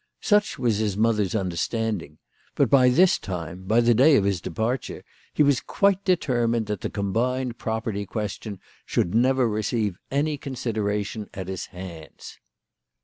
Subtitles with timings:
[0.23, 2.17] Such was his mother's understand ing;
[2.55, 6.81] but by this time, by the day of his departure, he was quite determined that
[6.81, 12.39] the combined property question should never receive any consideration at his hands.